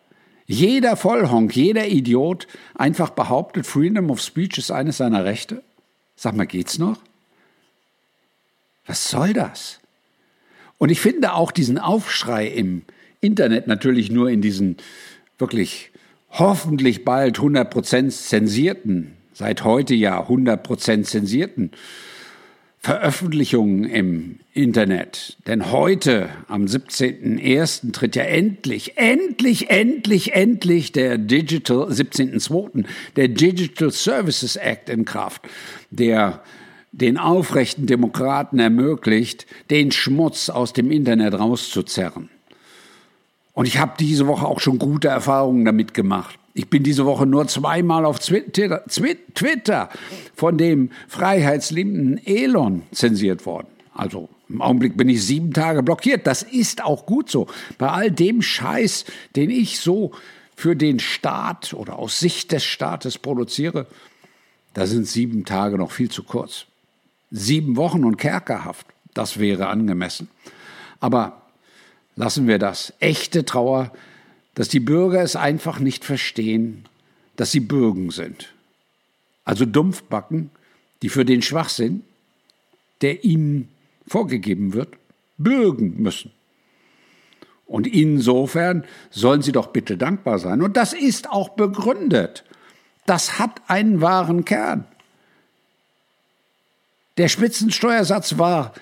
jeder 0.48 0.96
Vollhonk, 0.96 1.56
jeder 1.56 1.88
Idiot 1.88 2.48
einfach 2.76 3.10
behauptet, 3.10 3.66
Freedom 3.66 4.10
of 4.12 4.22
Speech 4.22 4.58
ist 4.58 4.72
eines 4.72 4.98
seiner 4.98 5.26
Rechte? 5.26 5.64
Sag 6.16 6.36
mal, 6.36 6.46
geht's 6.46 6.78
noch? 6.78 6.98
Was 8.86 9.10
soll 9.10 9.34
das? 9.34 9.80
Und 10.78 10.90
ich 10.90 11.00
finde 11.00 11.34
auch 11.34 11.52
diesen 11.52 11.80
Aufschrei 11.80 12.48
im 12.48 12.84
Internet 13.22 13.68
natürlich 13.68 14.12
nur 14.12 14.30
in 14.30 14.42
diesen 14.42 14.78
wirklich 15.38 15.92
hoffentlich 16.30 17.06
bald 17.06 17.40
100% 17.40 18.10
zensierten, 18.10 19.14
seit 19.34 19.64
heute 19.64 19.96
ja 19.96 20.22
100% 20.22 21.04
zensierten 21.04 21.72
Veröffentlichungen 22.86 23.86
im 23.86 24.38
Internet. 24.54 25.38
Denn 25.48 25.72
heute, 25.72 26.30
am 26.48 26.66
17.01., 26.66 27.92
tritt 27.94 28.16
ja 28.16 28.22
endlich, 28.22 28.96
endlich, 28.96 29.72
endlich, 29.72 30.36
endlich 30.36 30.92
der 30.92 31.18
Digital, 31.18 31.88
17.02., 31.88 32.86
der 33.16 33.30
Digital 33.30 33.90
Services 33.90 34.56
Act 34.56 34.90
in 34.90 35.04
Kraft, 35.04 35.42
der 35.90 36.44
den 36.92 37.18
aufrechten 37.18 37.88
Demokraten 37.88 38.60
ermöglicht, 38.60 39.48
den 39.72 39.92
Schmutz 39.92 40.50
aus 40.50 40.72
dem 40.72 40.92
Internet 40.92 41.34
rauszuzerren. 41.34 42.30
Und 43.54 43.66
ich 43.68 43.80
habe 43.80 43.94
diese 44.00 44.28
Woche 44.28 44.46
auch 44.46 44.60
schon 44.60 44.78
gute 44.78 45.08
Erfahrungen 45.08 45.66
damit 45.66 45.96
gemacht. 45.96 46.38
Ich 46.58 46.70
bin 46.70 46.84
diese 46.84 47.06
Woche 47.06 47.26
nur 47.26 47.48
zweimal 47.50 48.06
auf 48.06 48.20
Twitter 48.20 49.90
von 50.36 50.58
dem 50.58 50.90
freiheitsliebenden 51.10 52.26
Elon 52.26 52.84
zensiert 52.94 53.46
worden. 53.46 53.68
Also 53.94 54.30
im 54.48 54.62
Augenblick 54.62 54.96
bin 54.96 55.10
ich 55.10 55.26
sieben 55.26 55.52
Tage 55.52 55.84
blockiert. 55.84 56.26
Das 56.26 56.44
ist 56.44 56.82
auch 56.82 57.06
gut 57.06 57.30
so. 57.30 57.48
Bei 57.78 57.90
all 57.90 58.10
dem 58.10 58.42
Scheiß, 58.42 59.04
den 59.36 59.50
ich 59.50 59.82
so 59.82 60.14
für 60.56 60.78
den 60.78 61.00
Staat 61.00 61.74
oder 61.74 62.00
aus 62.00 62.20
Sicht 62.20 62.54
des 62.54 62.64
Staates 62.64 63.18
produziere, 63.18 63.86
da 64.74 64.88
sind 64.88 65.08
sieben 65.08 65.44
Tage 65.44 65.78
noch 65.78 65.92
viel 65.92 66.10
zu 66.10 66.24
kurz. 66.24 66.68
Sieben 67.32 67.76
Wochen 67.76 68.06
und 68.06 68.16
Kerkerhaft, 68.16 68.88
das 69.14 69.40
wäre 69.40 69.68
angemessen. 69.68 70.30
Aber 71.02 71.42
lassen 72.16 72.48
wir 72.48 72.60
das. 72.60 72.94
Echte 73.02 73.44
Trauer 73.44 73.92
dass 74.56 74.70
die 74.70 74.80
Bürger 74.80 75.22
es 75.22 75.36
einfach 75.36 75.80
nicht 75.80 76.04
verstehen, 76.04 76.86
dass 77.36 77.52
sie 77.52 77.60
Bürgen 77.60 78.10
sind. 78.10 78.54
Also 79.44 79.66
Dumpfbacken, 79.66 80.50
die 81.02 81.10
für 81.10 81.26
den 81.26 81.42
Schwachsinn, 81.42 82.04
der 83.02 83.24
ihnen 83.24 83.68
vorgegeben 84.08 84.74
wird, 84.74 84.96
bürgen 85.38 86.02
müssen. 86.02 86.32
Und 87.68 87.88
insofern 87.88 88.86
sollen 89.10 89.42
sie 89.42 89.52
doch 89.52 89.68
bitte 89.68 89.98
dankbar 89.98 90.40
sein. 90.40 90.62
Und 90.62 90.78
das 90.78 90.94
ist 90.94 91.30
auch 91.30 91.50
begründet. 91.50 92.44
Das 93.06 93.40
hat 93.40 93.62
einen 93.68 94.02
wahren 94.02 94.46
Kern. 94.46 94.86
Der 97.18 97.28
Spitzensteuersatz 97.28 98.38
war 98.38 98.74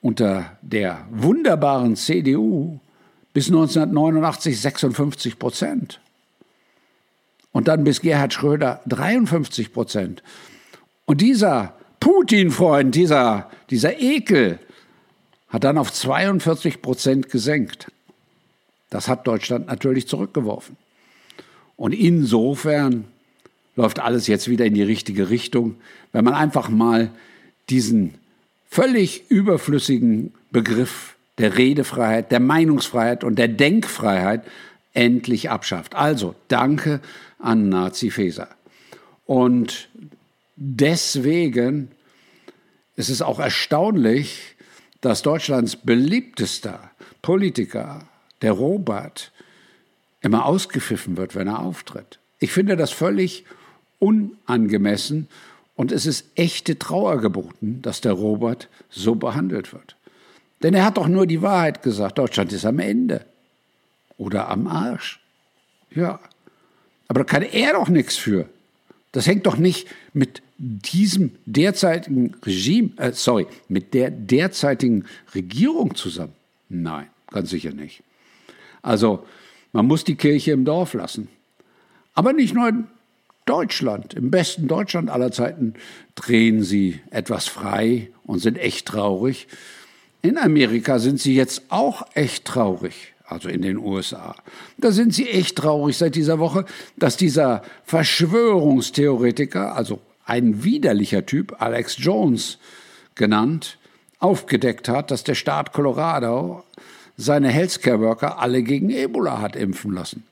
unter 0.00 0.56
der 0.62 1.06
wunderbaren 1.10 1.96
CDU 1.96 2.80
bis 3.32 3.48
1989 3.48 4.60
56 4.60 5.38
Prozent. 5.38 6.00
Und 7.52 7.68
dann 7.68 7.84
bis 7.84 8.00
Gerhard 8.00 8.32
Schröder 8.32 8.80
53 8.86 9.72
Prozent. 9.72 10.22
Und 11.04 11.20
dieser 11.20 11.74
Putin-Freund, 12.00 12.94
dieser, 12.94 13.50
dieser 13.70 14.00
Ekel, 14.00 14.58
hat 15.48 15.64
dann 15.64 15.76
auf 15.76 15.92
42 15.92 16.80
Prozent 16.80 17.30
gesenkt. 17.30 17.92
Das 18.88 19.08
hat 19.08 19.26
Deutschland 19.26 19.66
natürlich 19.66 20.08
zurückgeworfen. 20.08 20.76
Und 21.76 21.92
insofern 21.92 23.04
läuft 23.76 24.00
alles 24.00 24.26
jetzt 24.26 24.48
wieder 24.48 24.64
in 24.64 24.74
die 24.74 24.82
richtige 24.82 25.30
Richtung, 25.30 25.76
wenn 26.12 26.24
man 26.24 26.34
einfach 26.34 26.68
mal 26.68 27.10
diesen 27.70 28.14
völlig 28.68 29.30
überflüssigen 29.30 30.32
Begriff 30.50 31.16
der 31.38 31.56
Redefreiheit, 31.56 32.30
der 32.30 32.40
Meinungsfreiheit 32.40 33.24
und 33.24 33.38
der 33.38 33.48
Denkfreiheit 33.48 34.44
endlich 34.92 35.50
abschafft. 35.50 35.94
Also 35.94 36.34
danke 36.48 37.00
an 37.38 37.68
Nazi 37.68 38.10
Feser. 38.10 38.48
Und 39.24 39.88
deswegen 40.56 41.90
ist 42.96 43.08
es 43.08 43.22
auch 43.22 43.38
erstaunlich, 43.38 44.56
dass 45.00 45.22
Deutschlands 45.22 45.76
beliebtester 45.76 46.90
Politiker, 47.22 48.06
der 48.42 48.52
Robert, 48.52 49.32
immer 50.20 50.44
ausgepfiffen 50.44 51.16
wird, 51.16 51.34
wenn 51.34 51.48
er 51.48 51.60
auftritt. 51.60 52.18
Ich 52.38 52.52
finde 52.52 52.76
das 52.76 52.90
völlig 52.90 53.44
unangemessen 53.98 55.28
und 55.74 55.92
es 55.92 56.06
ist 56.06 56.26
echte 56.34 56.78
Trauer 56.78 57.20
geboten, 57.20 57.80
dass 57.82 58.00
der 58.00 58.12
Robert 58.12 58.68
so 58.90 59.14
behandelt 59.14 59.72
wird. 59.72 59.96
Denn 60.62 60.74
er 60.74 60.84
hat 60.84 60.96
doch 60.96 61.08
nur 61.08 61.26
die 61.26 61.42
Wahrheit 61.42 61.82
gesagt, 61.82 62.18
Deutschland 62.18 62.52
ist 62.52 62.64
am 62.64 62.78
Ende 62.78 63.24
oder 64.16 64.48
am 64.48 64.66
Arsch. 64.66 65.20
Ja, 65.90 66.20
aber 67.08 67.20
da 67.20 67.24
kann 67.24 67.42
er 67.42 67.72
doch 67.72 67.88
nichts 67.88 68.16
für. 68.16 68.48
Das 69.10 69.26
hängt 69.26 69.46
doch 69.46 69.58
nicht 69.58 69.86
mit 70.14 70.42
diesem 70.56 71.32
derzeitigen 71.44 72.34
Regime, 72.44 72.90
äh, 72.96 73.12
sorry, 73.12 73.46
mit 73.68 73.92
der 73.94 74.10
derzeitigen 74.10 75.04
Regierung 75.34 75.94
zusammen. 75.94 76.32
Nein, 76.68 77.08
ganz 77.30 77.50
sicher 77.50 77.72
nicht. 77.72 78.02
Also 78.80 79.26
man 79.72 79.86
muss 79.86 80.04
die 80.04 80.14
Kirche 80.14 80.52
im 80.52 80.64
Dorf 80.64 80.94
lassen. 80.94 81.28
Aber 82.14 82.32
nicht 82.32 82.54
nur 82.54 82.68
in 82.68 82.86
Deutschland, 83.44 84.14
im 84.14 84.30
besten 84.30 84.68
Deutschland 84.68 85.10
aller 85.10 85.32
Zeiten 85.32 85.74
drehen 86.14 86.62
sie 86.62 87.00
etwas 87.10 87.48
frei 87.48 88.10
und 88.24 88.38
sind 88.38 88.56
echt 88.56 88.86
traurig. 88.86 89.48
In 90.22 90.38
Amerika 90.38 91.00
sind 91.00 91.20
sie 91.20 91.34
jetzt 91.34 91.62
auch 91.68 92.06
echt 92.14 92.44
traurig, 92.44 93.12
also 93.26 93.48
in 93.48 93.62
den 93.62 93.76
USA. 93.76 94.36
Da 94.78 94.92
sind 94.92 95.12
sie 95.12 95.28
echt 95.28 95.56
traurig 95.56 95.98
seit 95.98 96.14
dieser 96.14 96.38
Woche, 96.38 96.64
dass 96.96 97.16
dieser 97.16 97.62
Verschwörungstheoretiker, 97.84 99.74
also 99.74 100.00
ein 100.24 100.62
widerlicher 100.62 101.26
Typ, 101.26 101.60
Alex 101.60 101.96
Jones 101.98 102.58
genannt, 103.16 103.78
aufgedeckt 104.20 104.88
hat, 104.88 105.10
dass 105.10 105.24
der 105.24 105.34
Staat 105.34 105.72
Colorado 105.72 106.62
seine 107.16 107.48
Healthcare-Worker 107.48 108.38
alle 108.38 108.62
gegen 108.62 108.90
Ebola 108.90 109.40
hat 109.40 109.56
impfen 109.56 109.92
lassen. 109.92 110.24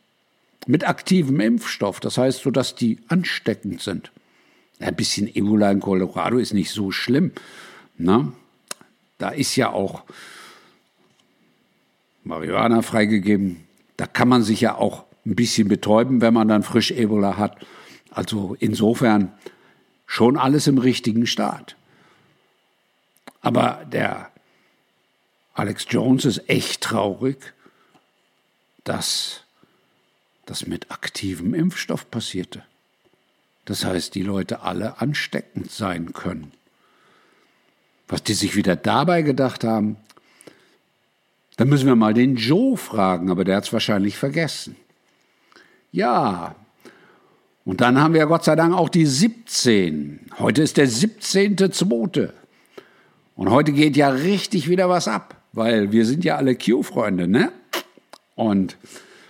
Mit 0.68 0.88
aktivem 0.88 1.40
Impfstoff, 1.40 1.98
das 1.98 2.16
heißt 2.16 2.42
so, 2.42 2.52
dass 2.52 2.76
die 2.76 2.98
ansteckend 3.08 3.82
sind. 3.82 4.12
Ein 4.78 4.94
bisschen 4.94 5.28
Ebola 5.34 5.70
in 5.72 5.80
Colorado 5.80 6.38
ist 6.38 6.54
nicht 6.54 6.70
so 6.70 6.92
schlimm. 6.92 7.32
Ne? 7.98 8.32
Da 9.20 9.28
ist 9.28 9.54
ja 9.54 9.70
auch 9.70 10.02
Marihuana 12.24 12.80
freigegeben. 12.80 13.68
Da 13.98 14.06
kann 14.06 14.28
man 14.28 14.42
sich 14.42 14.62
ja 14.62 14.76
auch 14.76 15.04
ein 15.26 15.36
bisschen 15.36 15.68
betäuben, 15.68 16.22
wenn 16.22 16.32
man 16.32 16.48
dann 16.48 16.62
frisch 16.62 16.90
Ebola 16.90 17.36
hat. 17.36 17.58
Also 18.10 18.56
insofern 18.58 19.32
schon 20.06 20.38
alles 20.38 20.66
im 20.66 20.78
richtigen 20.78 21.26
Staat. 21.26 21.76
Aber 23.42 23.84
der 23.92 24.30
Alex 25.52 25.86
Jones 25.90 26.24
ist 26.24 26.48
echt 26.48 26.80
traurig, 26.80 27.52
dass 28.84 29.42
das 30.46 30.66
mit 30.66 30.90
aktivem 30.90 31.52
Impfstoff 31.52 32.10
passierte. 32.10 32.64
Das 33.66 33.84
heißt, 33.84 34.14
die 34.14 34.22
Leute 34.22 34.62
alle 34.62 34.98
ansteckend 34.98 35.70
sein 35.70 36.14
können. 36.14 36.52
Was 38.10 38.22
die 38.22 38.34
sich 38.34 38.56
wieder 38.56 38.76
dabei 38.76 39.22
gedacht 39.22 39.64
haben, 39.64 39.96
da 41.56 41.64
müssen 41.64 41.86
wir 41.86 41.96
mal 41.96 42.12
den 42.12 42.36
Joe 42.36 42.76
fragen, 42.76 43.30
aber 43.30 43.44
der 43.44 43.56
hat 43.56 43.64
es 43.64 43.72
wahrscheinlich 43.72 44.16
vergessen. 44.18 44.76
Ja, 45.92 46.56
und 47.64 47.80
dann 47.80 48.00
haben 48.00 48.14
wir 48.14 48.26
Gott 48.26 48.44
sei 48.44 48.56
Dank 48.56 48.74
auch 48.74 48.88
die 48.88 49.06
17. 49.06 50.20
Heute 50.38 50.62
ist 50.62 50.76
der 50.76 50.88
17.2. 50.88 52.30
Und 53.36 53.50
heute 53.50 53.72
geht 53.72 53.96
ja 53.96 54.08
richtig 54.08 54.68
wieder 54.68 54.88
was 54.88 55.06
ab, 55.06 55.36
weil 55.52 55.92
wir 55.92 56.04
sind 56.04 56.24
ja 56.24 56.36
alle 56.36 56.56
Q-Freunde, 56.56 57.28
ne? 57.28 57.52
Und 58.34 58.76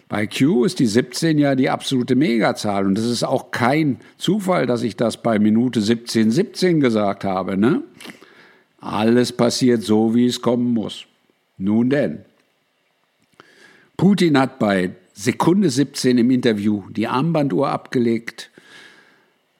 bei 0.08 0.26
Q 0.26 0.64
ist 0.64 0.78
die 0.78 0.86
17 0.86 1.38
ja 1.38 1.54
die 1.54 1.68
absolute 1.68 2.16
Megazahl. 2.16 2.86
Und 2.86 2.96
es 2.96 3.04
ist 3.04 3.24
auch 3.24 3.50
kein 3.50 3.98
Zufall, 4.16 4.66
dass 4.66 4.82
ich 4.82 4.96
das 4.96 5.22
bei 5.22 5.38
Minute 5.38 5.80
17, 5.82 6.30
17 6.30 6.80
gesagt 6.80 7.24
habe, 7.24 7.56
ne? 7.56 7.82
Alles 8.80 9.32
passiert 9.32 9.82
so, 9.82 10.14
wie 10.14 10.26
es 10.26 10.40
kommen 10.40 10.72
muss. 10.72 11.04
Nun 11.58 11.90
denn. 11.90 12.24
Putin 13.96 14.38
hat 14.38 14.58
bei 14.58 14.92
Sekunde 15.12 15.68
17 15.68 16.16
im 16.16 16.30
Interview 16.30 16.84
die 16.90 17.06
Armbanduhr 17.06 17.68
abgelegt. 17.68 18.50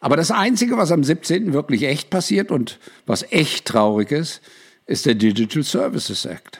Aber 0.01 0.17
das 0.17 0.31
Einzige, 0.31 0.79
was 0.79 0.91
am 0.91 1.05
17. 1.05 1.53
wirklich 1.53 1.83
echt 1.83 2.09
passiert 2.09 2.51
und 2.51 2.79
was 3.05 3.31
echt 3.31 3.67
traurig 3.67 4.11
ist, 4.13 4.41
ist 4.87 5.05
der 5.05 5.15
Digital 5.15 5.63
Services 5.63 6.25
Act. 6.25 6.59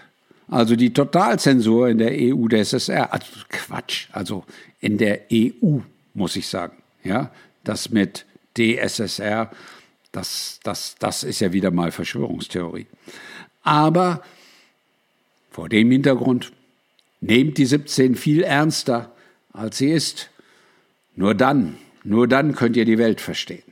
Also 0.49 0.77
die 0.77 0.93
Totalzensur 0.93 1.89
in 1.89 1.99
der 1.99 2.13
EU 2.13 2.49
der 2.49 2.61
SSR. 2.61 3.13
Also 3.13 3.27
Quatsch, 3.49 4.09
also 4.13 4.45
in 4.81 4.99
der 4.99 5.23
EU, 5.33 5.79
muss 6.13 6.37
ich 6.37 6.49
sagen. 6.49 6.77
Ja, 7.03 7.31
das 7.65 7.91
mit 7.91 8.27
DSSR, 8.59 9.51
das, 10.13 10.61
das, 10.63 10.97
das 10.99 11.23
ist 11.23 11.41
ja 11.41 11.53
wieder 11.53 11.71
mal 11.71 11.93
Verschwörungstheorie. 11.93 12.87
Aber 13.63 14.23
vor 15.51 15.69
dem 15.69 15.91
Hintergrund 15.91 16.53
Nehmt 17.21 17.59
die 17.59 17.67
17 17.67 18.15
viel 18.17 18.43
ernster, 18.43 19.13
als 19.53 19.79
sie 19.79 19.91
ist. 19.91 20.31
Nur 21.17 21.35
dann, 21.35 21.77
nur 22.03 22.27
dann 22.27 22.55
könnt 22.55 22.77
ihr 22.77 22.87
die 22.87 22.99
Welt 22.99 23.21
verstehen. 23.21 23.63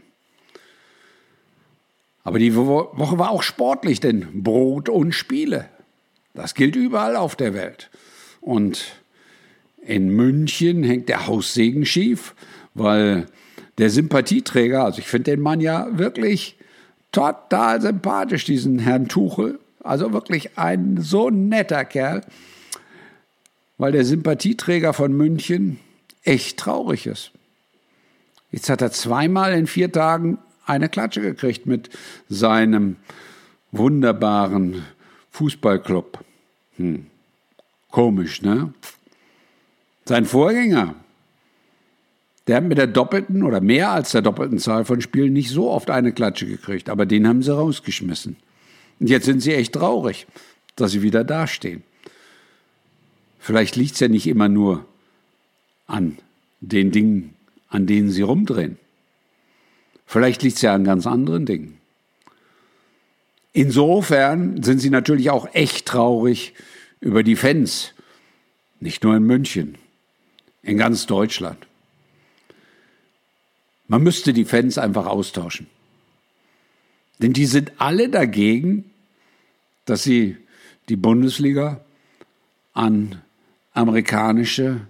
Aber 2.24 2.38
die 2.38 2.55
Woche 2.55 3.18
war 3.18 3.31
auch 3.31 3.42
sportlich, 3.42 4.01
denn 4.01 4.42
Brot 4.42 4.90
und 4.90 5.12
Spiele. 5.12 5.70
Das 6.35 6.55
gilt 6.55 6.77
überall 6.77 7.16
auf 7.16 7.37
der 7.37 7.55
Welt. 7.55 7.88
Und 8.42 8.85
in 9.81 10.11
München 10.11 10.85
hängt 10.85 11.09
der 11.09 11.27
Haussegen 11.27 11.87
schief, 11.87 12.35
weil 12.74 13.29
der 13.79 13.91
Sympathieträger, 13.91 14.85
also 14.85 14.99
ich 14.99 15.07
finde 15.07 15.31
den 15.31 15.41
Mann 15.41 15.61
ja 15.61 15.87
wirklich 15.93 16.57
total 17.12 17.81
sympathisch, 17.81 18.45
diesen 18.45 18.79
Herrn 18.79 19.09
Tuchel. 19.09 19.59
Also 19.83 20.12
wirklich 20.12 20.59
ein 20.59 20.99
so 21.01 21.31
netter 21.31 21.85
Kerl 21.85 22.23
weil 23.79 23.93
der 23.93 24.05
Sympathieträger 24.05 24.93
von 24.93 25.17
München 25.17 25.79
echt 26.25 26.59
traurig 26.59 27.07
ist. 27.07 27.31
Jetzt 28.51 28.69
hat 28.69 28.83
er 28.83 28.91
zweimal 28.91 29.53
in 29.53 29.67
vier 29.67 29.91
Tagen 29.91 30.38
eine 30.67 30.88
Klatsche 30.88 31.21
gekriegt 31.21 31.67
mit 31.67 31.88
seinem 32.29 32.97
wunderbaren 33.71 34.85
Fußballclub. 35.31 36.25
Hm. 36.77 37.07
Komisch, 37.91 38.43
ne? 38.43 38.75
Sein 40.05 40.25
Vorgänger, 40.27 40.95
der 42.49 42.57
hat 42.57 42.65
mit 42.65 42.79
der 42.79 42.87
doppelten 42.87 43.43
oder 43.43 43.61
mehr 43.61 43.91
als 43.91 44.13
der 44.13 44.23
doppelten 44.23 44.59
Zahl 44.59 44.87
von 44.87 45.03
Spielen 45.03 45.35
nicht 45.35 45.51
so 45.51 45.71
oft 45.71 45.91
eine 45.91 46.13
Klatsche 46.13 46.47
gekriegt, 46.47 46.89
aber 46.89 47.05
den 47.05 47.29
haben 47.29 47.43
sie 47.43 47.55
rausgeschmissen. 47.55 48.37
Und 48.99 49.11
jetzt 49.11 49.27
sind 49.27 49.41
sie 49.41 49.53
echt 49.55 49.75
traurig, 49.75 50.27
dass 50.75 50.93
sie 50.93 51.03
wieder 51.03 51.25
dastehen. 51.25 51.83
Vielleicht 53.39 53.77
liegt 53.77 53.95
es 53.95 54.01
ja 54.01 54.09
nicht 54.09 54.27
immer 54.27 54.49
nur 54.49 54.87
an 55.87 56.19
den 56.61 56.91
Dingen, 56.91 57.35
an 57.69 57.87
denen 57.87 58.11
sie 58.11 58.23
rumdrehen. 58.23 58.79
Vielleicht 60.07 60.43
liegt 60.43 60.57
es 60.57 60.63
ja 60.63 60.75
an 60.75 60.85
ganz 60.85 61.07
anderen 61.07 61.45
Dingen. 61.45 61.77
Insofern 63.53 64.63
sind 64.63 64.79
sie 64.79 64.91
natürlich 64.91 65.29
auch 65.29 65.49
echt 65.53 65.87
traurig 65.87 66.55
über 67.01 67.23
die 67.23 67.37
Fans, 67.37 67.93
nicht 68.81 69.05
nur 69.05 69.17
in 69.17 69.25
München, 69.25 69.77
in 70.63 70.79
ganz 70.79 71.07
Deutschland. 71.07 71.59
Man 73.88 74.03
müsste 74.03 74.33
die 74.33 74.44
Fans 74.44 74.79
einfach 74.79 75.07
austauschen. 75.07 75.66
Denn 77.20 77.33
die 77.33 77.46
sind 77.46 77.72
alle 77.79 78.09
dagegen, 78.09 78.85
dass 79.87 80.03
sie 80.03 80.37
die 80.88 80.96
Bundesliga 80.96 81.81
an 82.74 83.20
amerikanische 83.72 84.83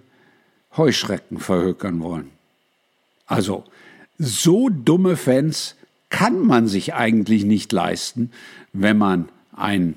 Heuschrecken 0.75 1.39
verhökern 1.39 2.01
wollen. 2.01 2.29
Also, 3.25 3.63
so 4.17 4.69
dumme 4.69 5.15
Fans 5.15 5.75
kann 6.09 6.45
man 6.45 6.67
sich 6.67 6.93
eigentlich 6.93 7.45
nicht 7.45 7.71
leisten, 7.71 8.31
wenn 8.73 8.97
man 8.97 9.29
ein 9.53 9.95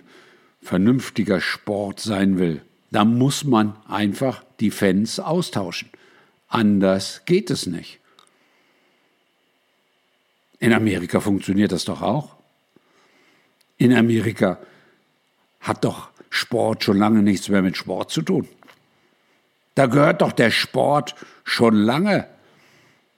vernünftiger 0.63 1.41
Sport 1.41 2.01
sein 2.01 2.39
will. 2.39 2.63
Da 2.91 3.05
muss 3.05 3.45
man 3.45 3.75
einfach 3.89 4.45
die 4.61 4.71
Fans 4.71 5.19
austauschen. 5.19 5.89
Anders 6.49 7.23
geht 7.25 7.51
es 7.51 7.67
nicht. 7.67 7.99
In 10.63 10.73
Amerika 10.73 11.19
funktioniert 11.19 11.73
das 11.73 11.85
doch 11.87 12.03
auch. 12.03 12.37
In 13.79 13.93
Amerika 13.93 14.59
hat 15.59 15.83
doch 15.83 16.11
Sport 16.31 16.85
schon 16.85 16.99
lange 16.99 17.21
nichts 17.21 17.49
mehr 17.49 17.63
mit 17.63 17.77
Sport 17.77 18.13
zu 18.13 18.23
tun. 18.23 18.47
Da 19.75 19.87
gehört 19.87 20.23
doch 20.23 20.31
der 20.31 20.53
Sport 20.53 21.17
schon 21.43 21.75
lange 21.75 22.29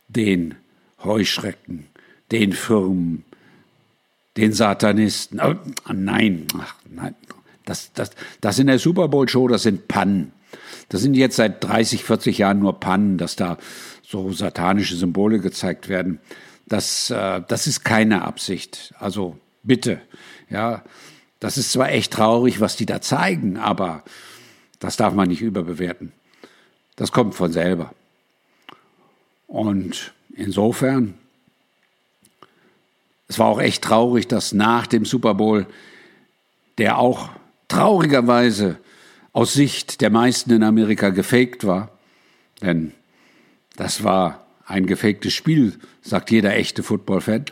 den 0.09 0.55
Heuschrecken, 1.03 1.87
den 2.33 2.55
Firmen, 2.55 3.25
den 4.39 4.55
Satanisten. 4.55 5.39
Oh, 5.39 5.57
nein, 5.93 6.47
ach, 6.59 6.77
nein, 6.89 7.15
das, 7.67 7.93
das, 7.93 8.13
das 8.41 8.59
in 8.59 8.69
der 8.69 8.79
Super 8.79 9.09
Bowl 9.09 9.29
Show, 9.29 9.49
das 9.49 9.65
sind 9.65 9.87
Pannen. 9.87 10.33
Das 10.89 11.03
sind 11.03 11.13
jetzt 11.13 11.37
seit 11.37 11.63
30, 11.63 12.05
40 12.05 12.39
Jahren 12.39 12.61
nur 12.61 12.81
Pannen, 12.81 13.19
dass 13.19 13.37
da 13.37 13.59
so 14.03 14.33
satanische 14.33 14.97
Symbole 14.97 15.41
gezeigt 15.41 15.91
werden. 15.91 16.21
Das, 16.67 17.11
äh, 17.11 17.43
das 17.47 17.67
ist 17.67 17.85
keine 17.85 18.23
Absicht. 18.23 18.95
Also 18.99 19.39
bitte, 19.63 20.01
ja, 20.49 20.83
das 21.41 21.59
ist 21.59 21.73
zwar 21.73 21.91
echt 21.91 22.13
traurig, 22.13 22.61
was 22.61 22.77
die 22.77 22.87
da 22.87 23.01
zeigen, 23.01 23.57
aber 23.59 24.03
das 24.79 24.97
darf 24.97 25.15
man 25.15 25.29
nicht 25.29 25.43
überbewerten. 25.43 26.13
Das 26.97 27.13
kommt 27.13 27.35
von 27.35 27.53
selber. 27.53 27.93
Und 29.47 30.13
insofern, 30.35 31.15
es 33.29 33.39
war 33.39 33.47
auch 33.47 33.61
echt 33.61 33.85
traurig, 33.85 34.29
dass 34.29 34.53
nach 34.53 34.87
dem 34.87 35.05
Super 35.05 35.35
Bowl, 35.35 35.67
der 36.79 36.99
auch 36.99 37.31
traurigerweise 37.69 38.79
aus 39.33 39.53
Sicht 39.53 40.01
der 40.01 40.11
meisten 40.11 40.51
in 40.51 40.63
Amerika 40.63 41.11
gefaked 41.11 41.67
war, 41.67 41.91
denn 42.63 42.93
das 43.77 44.05
war 44.05 44.44
ein 44.67 44.87
gefaktes 44.87 45.33
Spiel, 45.35 45.75
sagt 46.03 46.31
jeder 46.31 46.55
echte 46.55 46.83
Football-Fan. 46.83 47.45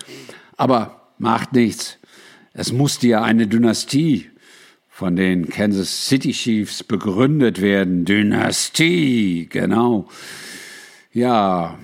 Aber 0.57 1.11
macht 1.19 1.53
nichts. 1.53 1.99
Es 2.53 2.73
musste 2.73 3.09
ja 3.09 3.23
eine 3.23 3.47
Dynastie 3.47 4.31
von 4.89 5.17
den 5.17 5.49
Kansas 5.49 6.07
City 6.07 6.33
Chiefs 6.33 6.83
begründet 6.83 7.61
werden. 7.61 8.05
Dynastie, 8.05 9.49
genau. 9.51 10.09
Ja, 11.13 11.79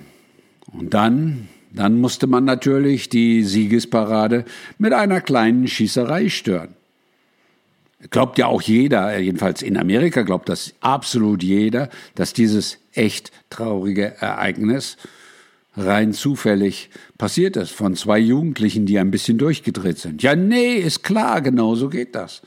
und 0.71 0.93
dann, 0.93 1.49
dann 1.71 1.99
musste 1.99 2.27
man 2.27 2.45
natürlich 2.45 3.09
die 3.09 3.43
Siegesparade 3.43 4.45
mit 4.77 4.93
einer 4.93 5.21
kleinen 5.21 5.67
Schießerei 5.67 6.29
stören. 6.29 6.75
Glaubt 8.11 8.37
ja 8.37 8.45
auch 8.45 8.61
jeder, 8.61 9.17
jedenfalls 9.19 9.61
in 9.61 9.75
Amerika 9.75 10.21
glaubt 10.21 10.47
das 10.47 10.73
absolut 10.79 11.43
jeder, 11.43 11.89
dass 12.15 12.31
dieses 12.31 12.77
echt 12.93 13.31
traurige 13.49 14.15
Ereignis 14.21 14.95
rein 15.79 16.13
zufällig 16.13 16.89
passiert 17.17 17.57
ist 17.57 17.71
von 17.71 17.95
zwei 17.95 18.19
Jugendlichen, 18.19 18.85
die 18.85 18.99
ein 18.99 19.11
bisschen 19.11 19.37
durchgedreht 19.37 19.97
sind. 19.97 20.21
Ja, 20.21 20.35
nee, 20.35 20.75
ist 20.75 21.03
klar, 21.03 21.41
genau 21.41 21.75
so 21.75 21.89
geht 21.89 22.15
das. 22.15 22.41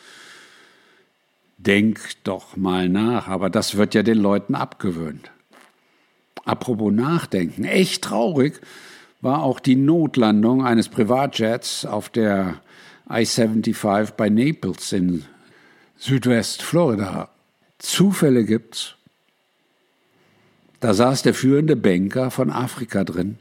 Denk 1.58 2.00
doch 2.24 2.56
mal 2.56 2.88
nach, 2.88 3.28
aber 3.28 3.50
das 3.50 3.76
wird 3.76 3.94
ja 3.94 4.02
den 4.02 4.18
Leuten 4.18 4.54
abgewöhnt. 4.54 5.30
Apropos 6.44 6.92
Nachdenken, 6.92 7.64
echt 7.64 8.02
traurig 8.02 8.60
war 9.20 9.42
auch 9.42 9.60
die 9.60 9.76
Notlandung 9.76 10.64
eines 10.66 10.88
Privatjets 10.88 11.86
auf 11.86 12.08
der 12.08 12.60
I-75 13.08 14.12
bei 14.16 14.28
Naples 14.28 14.92
in 14.92 15.24
Südwest-Florida. 15.96 17.28
Zufälle 17.78 18.44
gibt's. 18.44 18.96
Da 20.82 20.94
saß 20.94 21.22
der 21.22 21.32
führende 21.32 21.76
Banker 21.76 22.32
von 22.32 22.50
Afrika 22.50 23.04
drin, 23.04 23.38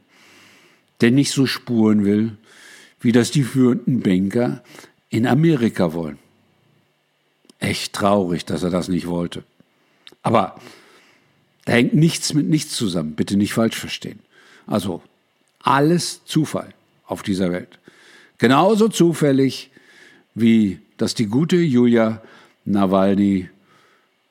der 1.02 1.10
nicht 1.10 1.32
so 1.32 1.48
spuren 1.48 2.06
will, 2.06 2.38
wie 3.00 3.12
das 3.12 3.32
die 3.32 3.42
führenden 3.42 4.02
Banker 4.02 4.64
in 5.10 5.26
Amerika 5.26 5.94
wollen. 5.94 6.20
Echt 7.58 7.94
traurig, 7.94 8.46
dass 8.46 8.62
er 8.62 8.70
das 8.70 8.90
nicht 8.90 9.08
wollte. 9.08 9.44
Aber 10.22 10.62
da 11.66 11.74
hängt 11.74 11.96
nichts 11.96 12.36
mit 12.36 12.48
nichts 12.48 12.76
zusammen, 12.76 13.16
bitte 13.16 13.38
nicht 13.38 13.54
falsch 13.54 13.80
verstehen. 13.80 14.20
Also 14.68 15.02
alles 15.64 16.24
Zufall 16.26 16.76
auf 17.08 17.24
dieser 17.24 17.52
Welt. 17.52 17.80
Genauso 18.38 18.88
zufällig, 18.88 19.72
wie 20.36 20.80
dass 20.98 21.16
die 21.16 21.26
gute 21.26 21.58
Julia 21.58 22.22
Nawalny 22.66 23.50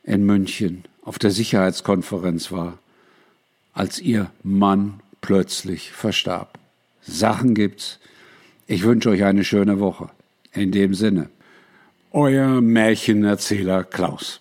in 0.05 0.25
München 0.25 0.85
auf 1.03 1.19
der 1.19 1.33
Sicherheitskonferenz 1.33 2.53
war 2.53 2.79
als 3.73 3.99
ihr 3.99 4.31
Mann 4.43 5.01
plötzlich 5.21 5.93
verstarb. 5.93 6.59
Sachen 7.03 7.55
gibt's. 7.55 7.99
Ich 8.67 8.85
wünsche 8.85 9.11
euch 9.11 9.25
eine 9.25 9.45
schöne 9.45 9.81
Woche. 9.81 10.11
In 10.53 10.73
dem 10.73 10.95
Sinne, 10.95 11.31
euer 12.11 12.61
Märchenerzähler 12.61 13.85
Klaus. 13.85 14.41